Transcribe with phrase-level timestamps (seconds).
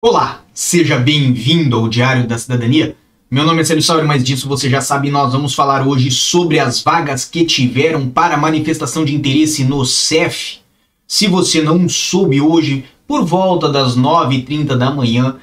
[0.00, 2.94] Olá, seja bem-vindo ao Diário da Cidadania.
[3.28, 6.60] Meu nome é Célio Sauer, mas disso você já sabe, nós vamos falar hoje sobre
[6.60, 10.60] as vagas que tiveram para manifestação de interesse no CEF.
[11.04, 15.34] Se você não soube hoje, por volta das 9h30 da manhã,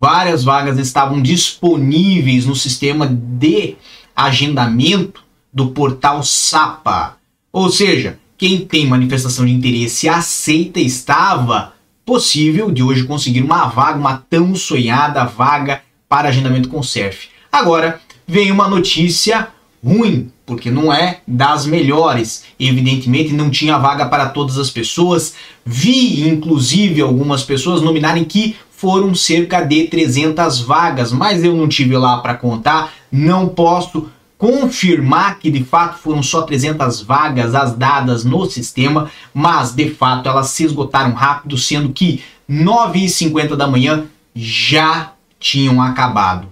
[0.00, 3.76] várias vagas estavam disponíveis no sistema de
[4.16, 5.22] agendamento
[5.54, 7.18] do portal SAPA.
[7.52, 11.72] Ou seja, quem tem manifestação de interesse aceita estava
[12.04, 17.28] possível de hoje conseguir uma vaga, uma tão sonhada vaga para agendamento com o CERF.
[17.50, 19.48] Agora vem uma notícia
[19.84, 22.44] ruim, porque não é das melhores.
[22.58, 25.34] Evidentemente não tinha vaga para todas as pessoas.
[25.64, 31.96] Vi inclusive algumas pessoas nominarem que foram cerca de 300 vagas, mas eu não tive
[31.96, 34.08] lá para contar, não posso
[34.42, 40.28] confirmar que de fato foram só 300 vagas as dadas no sistema, mas de fato
[40.28, 46.48] elas se esgotaram rápido, sendo que 9h50 da manhã já tinham acabado.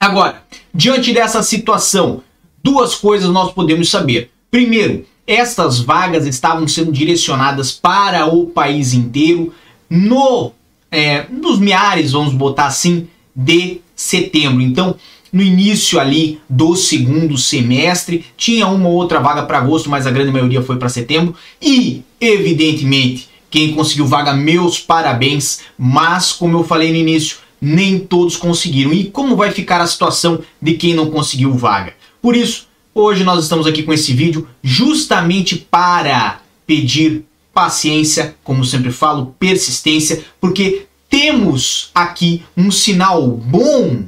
[0.00, 0.42] Agora,
[0.74, 2.22] diante dessa situação,
[2.64, 4.30] duas coisas nós podemos saber.
[4.50, 9.52] Primeiro, estas vagas estavam sendo direcionadas para o país inteiro
[9.90, 10.52] no
[10.90, 13.06] é, nos meares, vamos botar assim,
[13.36, 14.62] de setembro.
[14.62, 14.96] Então,
[15.32, 18.24] no início ali do segundo semestre.
[18.36, 21.34] Tinha uma ou outra vaga para agosto, mas a grande maioria foi para setembro.
[21.60, 25.60] E, evidentemente, quem conseguiu vaga, meus parabéns.
[25.78, 28.92] Mas, como eu falei no início, nem todos conseguiram.
[28.92, 31.94] E como vai ficar a situação de quem não conseguiu vaga?
[32.20, 38.90] Por isso, hoje nós estamos aqui com esse vídeo justamente para pedir paciência, como sempre
[38.90, 44.04] falo, persistência, porque temos aqui um sinal bom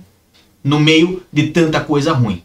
[0.64, 2.42] no meio de tanta coisa ruim.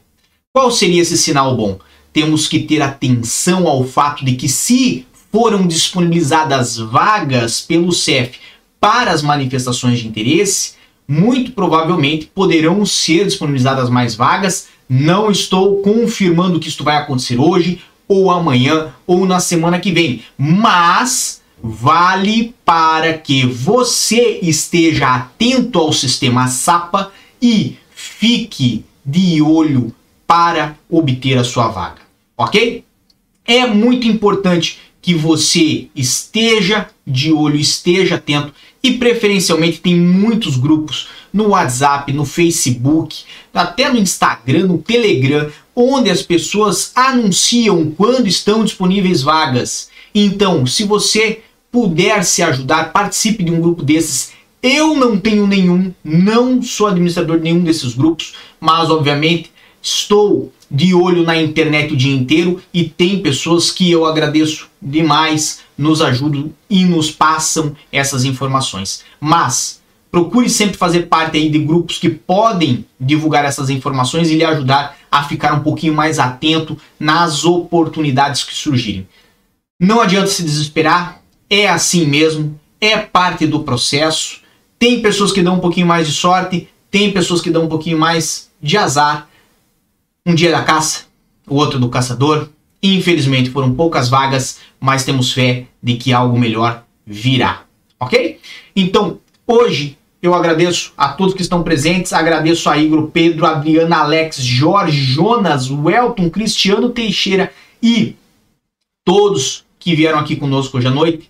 [0.54, 1.80] Qual seria esse sinal bom?
[2.12, 8.38] Temos que ter atenção ao fato de que se foram disponibilizadas vagas pelo CEF
[8.80, 10.74] para as manifestações de interesse,
[11.08, 14.68] muito provavelmente poderão ser disponibilizadas mais vagas.
[14.88, 20.24] Não estou confirmando que isto vai acontecer hoje, ou amanhã, ou na semana que vem,
[20.38, 27.78] mas vale para que você esteja atento ao sistema SAPA e
[28.20, 29.96] fique de olho
[30.28, 32.02] para obter a sua vaga,
[32.38, 32.84] ok?
[33.46, 38.54] É muito importante que você esteja de olho, esteja atento
[38.84, 46.10] e preferencialmente tem muitos grupos no WhatsApp, no Facebook, até no Instagram, no Telegram, onde
[46.10, 49.90] as pessoas anunciam quando estão disponíveis vagas.
[50.14, 51.42] Então, se você
[51.72, 57.38] puder se ajudar, participe de um grupo desses eu não tenho nenhum, não sou administrador
[57.38, 62.84] de nenhum desses grupos, mas obviamente estou de olho na internet o dia inteiro e
[62.84, 69.04] tem pessoas que eu agradeço demais, nos ajudam e nos passam essas informações.
[69.20, 69.82] Mas
[70.12, 74.98] procure sempre fazer parte aí de grupos que podem divulgar essas informações e lhe ajudar
[75.12, 79.08] a ficar um pouquinho mais atento nas oportunidades que surgirem.
[79.82, 84.39] Não adianta se desesperar, é assim mesmo, é parte do processo.
[84.80, 88.00] Tem pessoas que dão um pouquinho mais de sorte, tem pessoas que dão um pouquinho
[88.00, 89.28] mais de azar.
[90.26, 91.04] Um dia da caça,
[91.48, 92.50] o outro do caçador.
[92.82, 97.64] Infelizmente foram poucas vagas, mas temos fé de que algo melhor virá.
[98.00, 98.40] Ok?
[98.74, 104.38] Então, hoje eu agradeço a todos que estão presentes, agradeço a Igor, Pedro, Adriana, Alex,
[104.38, 107.52] Jorge, Jonas, Welton, Cristiano Teixeira
[107.84, 108.16] e
[109.04, 111.30] todos que vieram aqui conosco hoje à noite.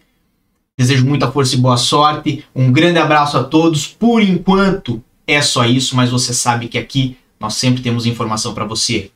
[0.79, 2.45] Desejo muita força e boa sorte.
[2.55, 3.85] Um grande abraço a todos.
[3.85, 8.63] Por enquanto é só isso, mas você sabe que aqui nós sempre temos informação para
[8.63, 9.11] você.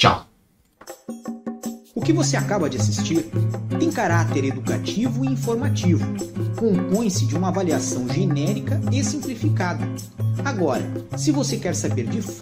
[0.00, 0.26] Tchau.
[1.94, 3.26] O que você acaba de assistir
[3.78, 6.02] tem caráter educativo e informativo.
[6.56, 9.86] Compõe-se de uma avaliação genérica e simplificada.
[10.42, 12.40] Agora, se você quer saber de fato